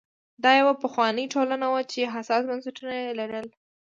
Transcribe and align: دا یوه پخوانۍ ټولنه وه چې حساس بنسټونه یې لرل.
دا 0.43 0.51
یوه 0.59 0.73
پخوانۍ 0.83 1.25
ټولنه 1.33 1.67
وه 1.73 1.81
چې 1.91 2.11
حساس 2.15 2.43
بنسټونه 2.49 2.93
یې 3.03 3.11
لرل. 3.19 3.47